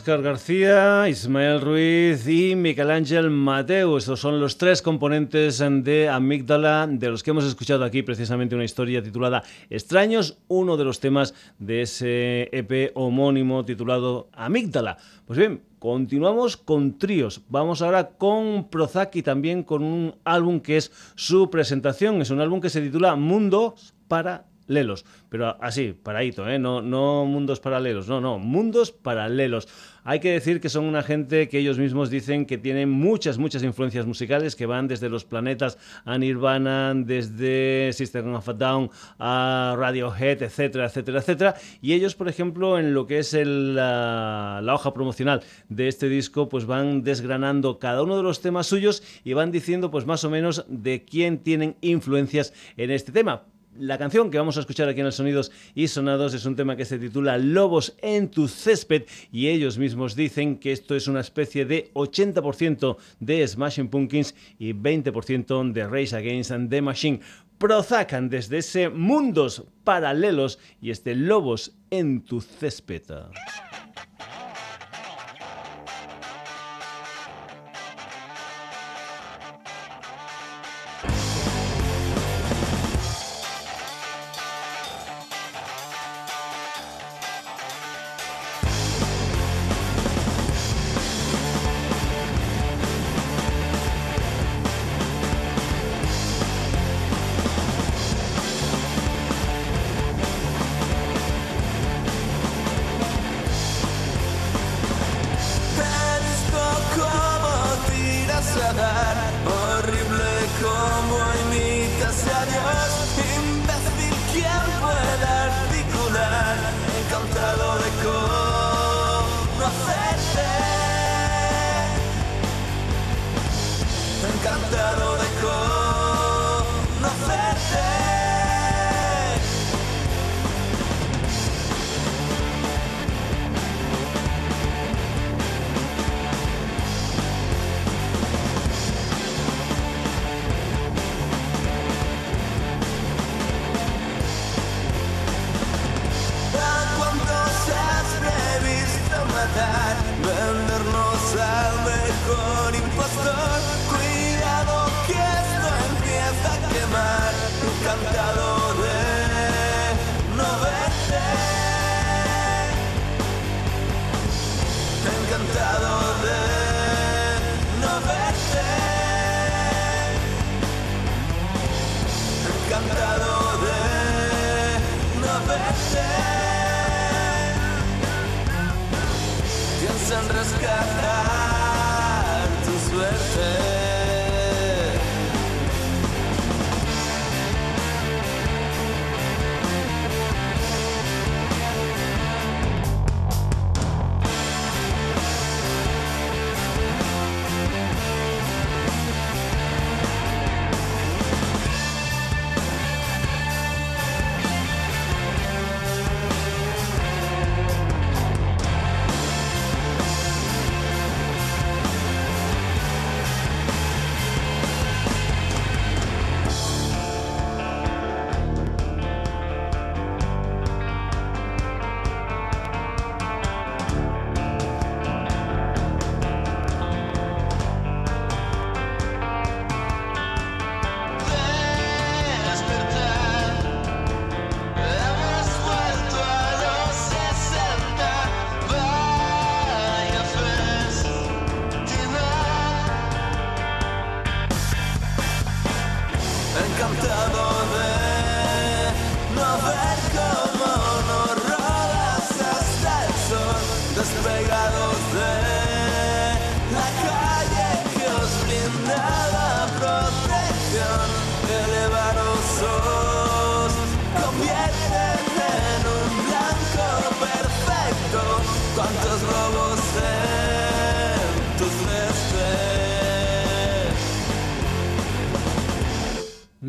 Óscar 0.00 0.22
García, 0.22 1.10
Ismael 1.10 1.60
Ruiz 1.60 2.26
y 2.26 2.56
Miguel 2.56 2.90
Ángel 2.90 3.28
Mateu. 3.28 3.98
Estos 3.98 4.18
son 4.18 4.40
los 4.40 4.56
tres 4.56 4.80
componentes 4.80 5.58
de 5.58 6.08
Amígdala, 6.08 6.86
de 6.90 7.10
los 7.10 7.22
que 7.22 7.32
hemos 7.32 7.44
escuchado 7.44 7.84
aquí 7.84 8.02
precisamente 8.02 8.54
una 8.54 8.64
historia 8.64 9.02
titulada 9.02 9.42
Extraños, 9.68 10.38
uno 10.48 10.78
de 10.78 10.84
los 10.84 11.00
temas 11.00 11.34
de 11.58 11.82
ese 11.82 12.48
EP 12.50 12.92
homónimo 12.94 13.66
titulado 13.66 14.30
Amígdala. 14.32 14.96
Pues 15.26 15.38
bien, 15.38 15.64
continuamos 15.78 16.56
con 16.56 16.96
tríos. 16.98 17.42
Vamos 17.50 17.82
ahora 17.82 18.08
con 18.08 18.70
Prozac 18.70 19.14
y 19.16 19.22
también 19.22 19.62
con 19.62 19.82
un 19.82 20.14
álbum 20.24 20.60
que 20.60 20.78
es 20.78 20.92
su 21.14 21.50
presentación. 21.50 22.22
Es 22.22 22.30
un 22.30 22.40
álbum 22.40 22.62
que 22.62 22.70
se 22.70 22.80
titula 22.80 23.16
Mundo 23.16 23.74
para 24.08 24.46
paralelos, 24.70 25.04
pero 25.28 25.56
así, 25.60 25.94
paradito, 26.00 26.48
¿eh? 26.48 26.58
no, 26.58 26.80
no 26.80 27.24
mundos 27.26 27.58
paralelos, 27.58 28.08
no, 28.08 28.20
no, 28.20 28.38
mundos 28.38 28.92
paralelos. 28.92 29.66
Hay 30.04 30.20
que 30.20 30.30
decir 30.30 30.60
que 30.60 30.68
son 30.68 30.84
una 30.84 31.02
gente 31.02 31.48
que 31.48 31.58
ellos 31.58 31.78
mismos 31.78 32.08
dicen 32.08 32.46
que 32.46 32.56
tienen 32.56 32.88
muchas, 32.88 33.36
muchas 33.36 33.62
influencias 33.64 34.06
musicales 34.06 34.56
que 34.56 34.66
van 34.66 34.88
desde 34.88 35.10
los 35.10 35.24
planetas 35.24 35.76
a 36.04 36.16
Nirvana, 36.16 36.94
desde 36.94 37.92
System 37.92 38.34
of 38.34 38.48
a 38.48 38.52
Down 38.54 38.90
a 39.18 39.74
Radiohead, 39.76 40.42
etcétera, 40.42 40.86
etcétera, 40.86 41.18
etcétera. 41.18 41.54
Y 41.82 41.92
ellos, 41.92 42.14
por 42.14 42.28
ejemplo, 42.28 42.78
en 42.78 42.94
lo 42.94 43.06
que 43.06 43.18
es 43.18 43.34
la, 43.34 44.60
la 44.62 44.74
hoja 44.74 44.94
promocional 44.94 45.42
de 45.68 45.88
este 45.88 46.08
disco, 46.08 46.48
pues 46.48 46.64
van 46.64 47.02
desgranando 47.02 47.78
cada 47.78 48.02
uno 48.02 48.16
de 48.16 48.22
los 48.22 48.40
temas 48.40 48.68
suyos 48.68 49.02
y 49.24 49.34
van 49.34 49.50
diciendo, 49.50 49.90
pues 49.90 50.06
más 50.06 50.24
o 50.24 50.30
menos, 50.30 50.64
de 50.68 51.04
quién 51.04 51.38
tienen 51.38 51.76
influencias 51.82 52.54
en 52.76 52.90
este 52.90 53.12
tema. 53.12 53.42
La 53.80 53.96
canción 53.96 54.30
que 54.30 54.36
vamos 54.36 54.58
a 54.58 54.60
escuchar 54.60 54.90
aquí 54.90 55.00
en 55.00 55.06
el 55.06 55.12
Sonidos 55.12 55.50
y 55.74 55.88
Sonados 55.88 56.34
es 56.34 56.44
un 56.44 56.54
tema 56.54 56.76
que 56.76 56.84
se 56.84 56.98
titula 56.98 57.38
Lobos 57.38 57.96
en 58.02 58.30
tu 58.30 58.46
césped 58.46 59.04
y 59.32 59.48
ellos 59.48 59.78
mismos 59.78 60.14
dicen 60.14 60.58
que 60.58 60.72
esto 60.72 60.94
es 60.94 61.08
una 61.08 61.20
especie 61.20 61.64
de 61.64 61.90
80% 61.94 62.98
de 63.20 63.48
Smashing 63.48 63.88
Pumpkins 63.88 64.34
y 64.58 64.74
20% 64.74 65.72
de 65.72 65.88
Race 65.88 66.14
Against 66.14 66.52
the 66.68 66.82
Machine. 66.82 67.20
Prozacan 67.56 68.28
desde 68.28 68.58
ese 68.58 68.90
mundos 68.90 69.64
paralelos 69.82 70.58
y 70.82 70.90
este 70.90 71.14
Lobos 71.14 71.72
en 71.88 72.20
tu 72.20 72.42
césped. 72.42 73.04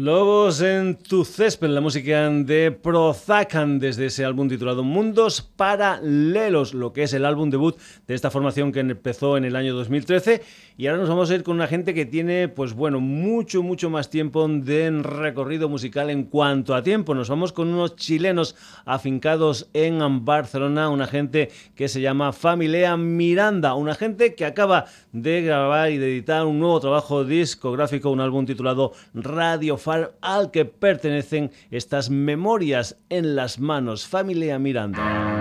Lobos 0.03 0.61
en 0.61 0.95
tu 0.95 1.23
césped, 1.23 1.67
la 1.67 1.79
música 1.79 2.27
de 2.27 2.71
Prozacan 2.71 3.77
desde 3.77 4.07
ese 4.07 4.25
álbum 4.25 4.49
titulado 4.49 4.83
Mundos 4.83 5.43
Paralelos, 5.43 6.73
lo 6.73 6.91
que 6.91 7.03
es 7.03 7.13
el 7.13 7.23
álbum 7.23 7.51
debut 7.51 7.77
de 8.07 8.15
esta 8.15 8.31
formación 8.31 8.71
que 8.71 8.79
empezó 8.79 9.37
en 9.37 9.45
el 9.45 9.55
año 9.55 9.75
2013 9.75 10.41
y 10.81 10.87
ahora 10.87 11.01
nos 11.01 11.09
vamos 11.09 11.29
a 11.29 11.35
ir 11.35 11.43
con 11.43 11.57
una 11.57 11.67
gente 11.67 11.93
que 11.93 12.07
tiene, 12.07 12.47
pues 12.47 12.73
bueno, 12.73 12.99
mucho, 12.99 13.61
mucho 13.61 13.91
más 13.91 14.09
tiempo 14.09 14.47
de 14.47 14.89
recorrido 15.03 15.69
musical 15.69 16.09
en 16.09 16.23
cuanto 16.23 16.73
a 16.73 16.81
tiempo. 16.81 17.13
Nos 17.13 17.29
vamos 17.29 17.53
con 17.53 17.67
unos 17.67 17.95
chilenos 17.95 18.55
afincados 18.85 19.69
en 19.73 20.25
Barcelona, 20.25 20.89
una 20.89 21.05
gente 21.05 21.51
que 21.75 21.87
se 21.87 22.01
llama 22.01 22.33
Familia 22.33 22.97
Miranda, 22.97 23.75
una 23.75 23.93
gente 23.93 24.33
que 24.33 24.45
acaba 24.45 24.85
de 25.11 25.43
grabar 25.43 25.91
y 25.91 25.99
de 25.99 26.07
editar 26.07 26.47
un 26.47 26.59
nuevo 26.59 26.79
trabajo 26.79 27.23
discográfico, 27.25 28.09
un 28.09 28.21
álbum 28.21 28.47
titulado 28.47 28.93
Radio 29.13 29.77
Al 30.21 30.51
que 30.51 30.65
pertenecen 30.65 31.51
estas 31.69 32.09
memorias 32.09 32.97
en 33.09 33.35
las 33.35 33.59
manos. 33.59 34.07
Familia 34.07 34.59
Miranda. 34.59 35.40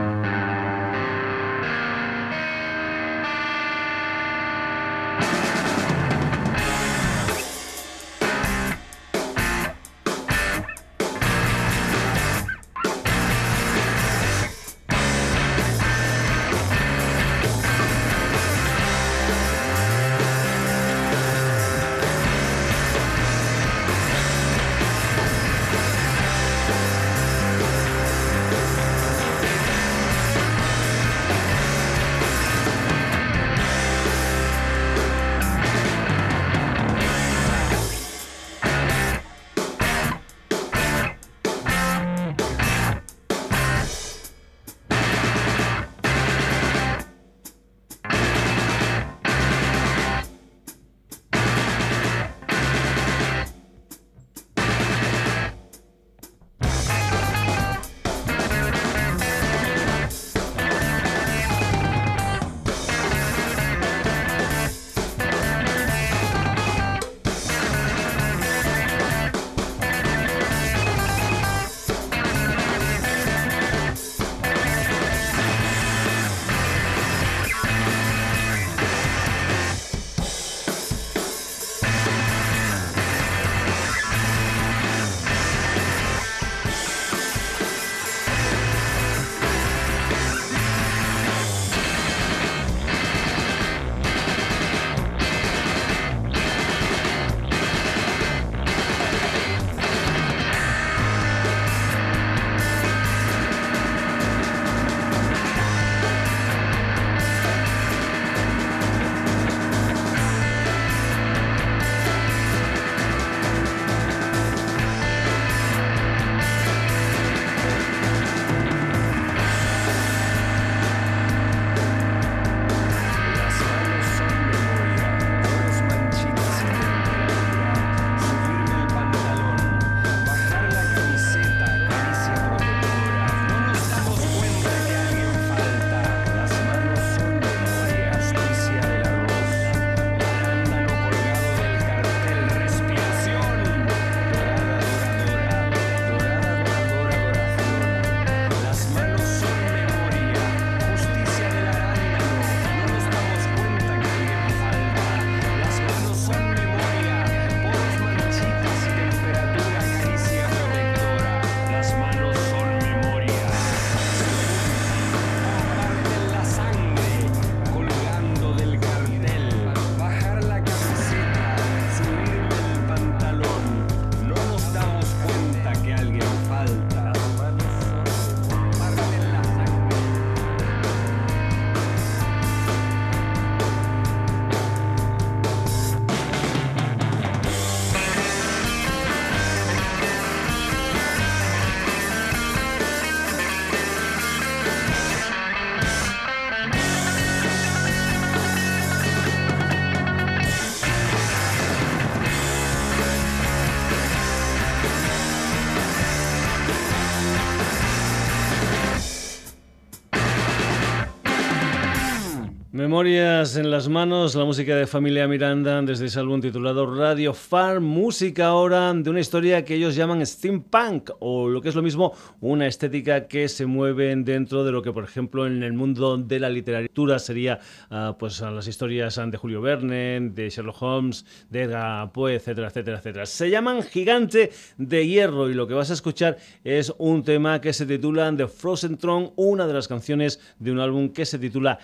Memorias 212.90 213.56
en 213.56 213.70
las 213.70 213.88
manos, 213.88 214.34
la 214.34 214.44
música 214.44 214.74
de 214.74 214.84
Familia 214.84 215.28
Miranda 215.28 215.80
desde 215.80 216.06
ese 216.06 216.18
álbum 216.18 216.40
titulado 216.40 216.92
Radio 216.92 217.32
Farm, 217.32 217.84
música 217.84 218.48
ahora 218.48 218.92
de 218.92 219.08
una 219.08 219.20
historia 219.20 219.64
que 219.64 219.76
ellos 219.76 219.94
llaman 219.94 220.26
steampunk 220.26 221.10
o 221.20 221.48
lo 221.48 221.62
que 221.62 221.68
es 221.68 221.76
lo 221.76 221.82
mismo, 221.82 222.12
una 222.40 222.66
estética 222.66 223.28
que 223.28 223.48
se 223.48 223.64
mueve 223.64 224.16
dentro 224.16 224.64
de 224.64 224.72
lo 224.72 224.82
que 224.82 224.92
por 224.92 225.04
ejemplo 225.04 225.46
en 225.46 225.62
el 225.62 225.72
mundo 225.72 226.18
de 226.18 226.40
la 226.40 226.50
literatura 226.50 227.20
sería 227.20 227.60
uh, 227.92 228.18
pues 228.18 228.40
las 228.40 228.66
historias 228.66 229.20
de 229.24 229.38
Julio 229.38 229.60
Verne, 229.60 230.18
de 230.32 230.50
Sherlock 230.50 230.82
Holmes, 230.82 231.24
de 231.48 231.62
Edgar 231.62 232.10
Poe, 232.10 232.34
etcétera, 232.34 232.66
etcétera, 232.66 232.98
etcétera. 232.98 233.26
Se 233.26 233.50
llaman 233.50 233.84
Gigante 233.84 234.50
de 234.78 235.06
Hierro 235.06 235.48
y 235.48 235.54
lo 235.54 235.68
que 235.68 235.74
vas 235.74 235.90
a 235.90 235.94
escuchar 235.94 236.38
es 236.64 236.92
un 236.98 237.22
tema 237.22 237.60
que 237.60 237.72
se 237.72 237.86
titula 237.86 238.34
The 238.36 238.48
Frozen 238.48 238.98
Throne, 238.98 239.30
una 239.36 239.68
de 239.68 239.74
las 239.74 239.86
canciones 239.86 240.40
de 240.58 240.72
un 240.72 240.80
álbum 240.80 241.10
que 241.10 241.24
se 241.24 241.38
titula 241.38 241.78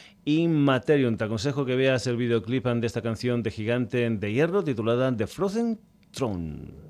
Immaterium. 0.96 1.16
Te 1.16 1.24
aconsejo 1.24 1.64
que 1.64 1.76
veas 1.76 2.06
el 2.06 2.16
videoclip 2.16 2.66
de 2.66 2.86
esta 2.86 3.02
canción 3.02 3.42
de 3.42 3.50
Gigante 3.50 4.08
de 4.08 4.32
Hierro 4.32 4.64
titulada 4.64 5.14
The 5.14 5.26
Frozen 5.26 5.78
Throne. 6.10 6.85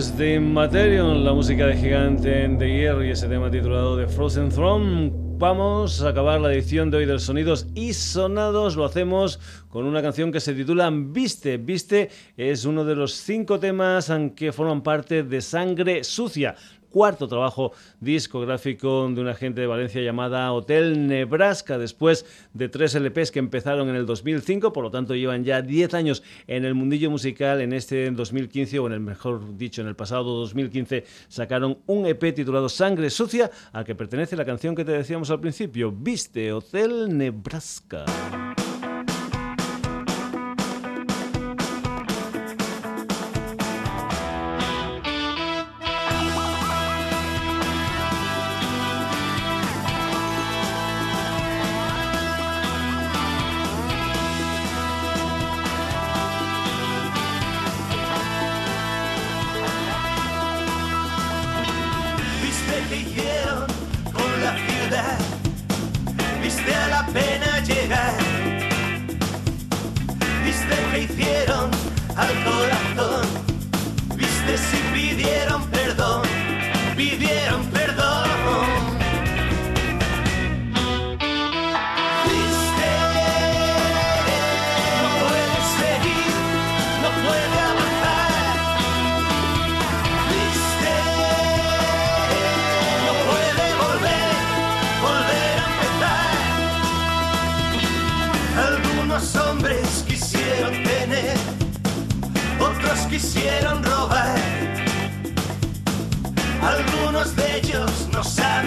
De 0.00 0.40
Materion, 0.40 1.24
la 1.24 1.34
música 1.34 1.66
de 1.66 1.76
Gigante 1.76 2.48
de 2.48 2.68
Hierro 2.70 3.04
y 3.04 3.10
ese 3.10 3.28
tema 3.28 3.50
titulado 3.50 3.98
The 3.98 4.06
Frozen 4.06 4.48
Throne. 4.48 5.10
Vamos 5.12 6.02
a 6.02 6.08
acabar 6.08 6.40
la 6.40 6.50
edición 6.50 6.90
de 6.90 6.96
hoy 6.96 7.04
de 7.04 7.12
los 7.12 7.24
Sonidos 7.24 7.66
y 7.74 7.92
Sonados. 7.92 8.76
Lo 8.76 8.86
hacemos 8.86 9.38
con 9.68 9.84
una 9.84 10.00
canción 10.00 10.32
que 10.32 10.40
se 10.40 10.54
titula 10.54 10.90
Viste. 10.90 11.58
Viste 11.58 12.08
es 12.38 12.64
uno 12.64 12.86
de 12.86 12.94
los 12.94 13.12
cinco 13.12 13.60
temas 13.60 14.10
que 14.34 14.52
forman 14.52 14.82
parte 14.82 15.22
de 15.22 15.42
Sangre 15.42 16.02
Sucia 16.02 16.56
cuarto 16.90 17.28
trabajo 17.28 17.72
discográfico 18.00 19.08
de 19.10 19.20
una 19.20 19.34
gente 19.34 19.60
de 19.60 19.66
Valencia 19.66 20.02
llamada 20.02 20.52
Hotel 20.52 21.06
Nebraska, 21.06 21.78
después 21.78 22.26
de 22.52 22.68
tres 22.68 22.94
LPs 22.94 23.30
que 23.30 23.38
empezaron 23.38 23.88
en 23.88 23.96
el 23.96 24.06
2005, 24.06 24.72
por 24.72 24.84
lo 24.84 24.90
tanto 24.90 25.14
llevan 25.14 25.44
ya 25.44 25.62
10 25.62 25.94
años 25.94 26.22
en 26.46 26.64
el 26.64 26.74
mundillo 26.74 27.10
musical, 27.10 27.60
en 27.60 27.72
este 27.72 28.10
2015, 28.10 28.78
o 28.78 28.86
en 28.86 28.92
el 28.92 29.00
mejor 29.00 29.56
dicho, 29.56 29.82
en 29.82 29.88
el 29.88 29.96
pasado 29.96 30.34
2015, 30.40 31.04
sacaron 31.28 31.78
un 31.86 32.06
EP 32.06 32.34
titulado 32.34 32.68
Sangre 32.68 33.10
Sucia, 33.10 33.50
al 33.72 33.84
que 33.84 33.94
pertenece 33.94 34.36
la 34.36 34.44
canción 34.44 34.74
que 34.74 34.84
te 34.84 34.92
decíamos 34.92 35.30
al 35.30 35.40
principio, 35.40 35.92
Viste 35.92 36.52
Hotel 36.52 37.16
Nebraska. 37.16 38.04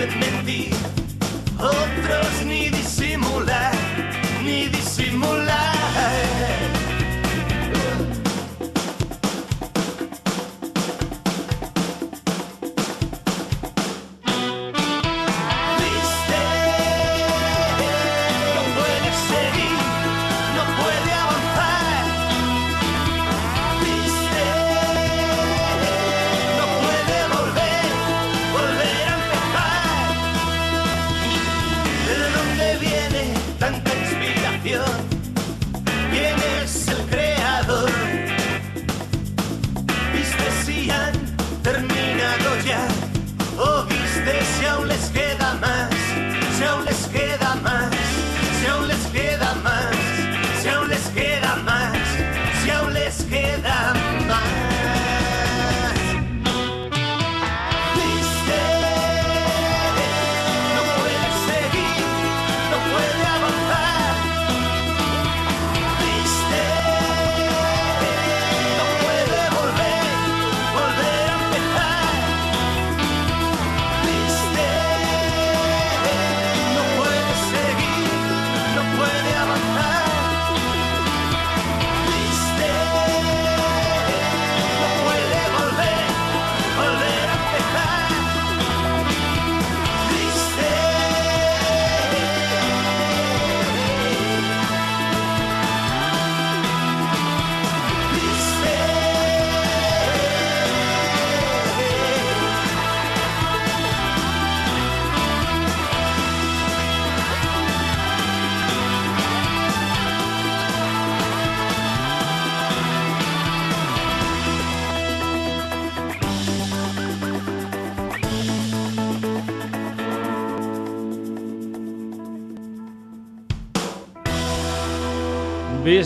pervertir, 0.08 0.74
otros 1.60 2.46
ni 2.46 2.70
disimular. 2.70 3.73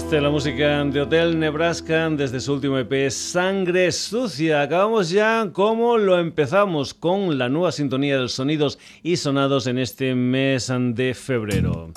Viste 0.08 0.22
la 0.22 0.30
música 0.30 0.86
de 0.86 1.02
Hotel 1.02 1.38
Nebraska 1.38 2.10
desde 2.10 2.40
su 2.40 2.54
último 2.54 2.78
EP 2.78 3.12
Sangre 3.12 3.92
Sucia. 3.92 4.62
Acabamos 4.62 5.10
ya 5.10 5.50
como 5.52 5.98
lo 5.98 6.18
empezamos 6.18 6.94
con 6.94 7.38
la 7.38 7.50
nueva 7.50 7.74
sintonía 7.74 8.18
de 8.18 8.30
sonidos 8.30 8.80
y 9.04 9.18
sonados 9.18 9.68
en 9.68 9.78
este 9.78 10.16
mes 10.16 10.72
de 10.72 11.14
febrero. 11.14 11.92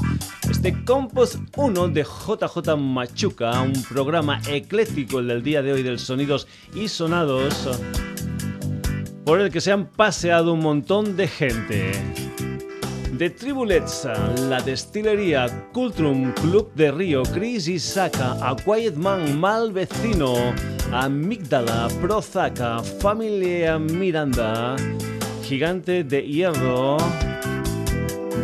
Este 0.51 0.75
Compost 0.85 1.37
1 1.57 1.89
de 1.91 2.03
JJ 2.03 2.77
Machuca, 2.77 3.63
un 3.63 3.81
programa 3.85 4.41
ecléctico 4.49 5.21
el 5.21 5.29
del 5.29 5.45
día 5.45 5.63
de 5.63 5.73
hoy 5.73 5.85
del 5.85 6.01
sonidos 6.01 6.49
y 6.75 6.89
sonados 6.89 7.69
por 9.25 9.41
el 9.41 9.53
que 9.53 9.61
se 9.61 9.71
han 9.71 9.87
paseado 9.87 10.55
un 10.55 10.61
montón 10.63 11.17
de 11.17 11.29
gente. 11.29 11.93
De 13.21 13.29
Tribulezza, 13.29 14.15
la 14.49 14.63
destilería 14.63 15.69
Cultrum 15.75 16.33
Club 16.33 16.73
de 16.75 16.91
Río, 16.91 17.23
Chris 17.23 17.69
Isaka, 17.69 18.39
A 18.41 18.57
Quiet 18.57 18.95
Man, 18.95 19.39
Mal 19.39 19.73
Vecino, 19.73 20.55
Amígdala, 20.91 21.89
Prozaca, 22.01 22.83
Familia 22.83 23.79
Miranda, 23.79 24.75
Gigante 25.45 26.03
de 26.03 26.23
Hierro, 26.23 26.97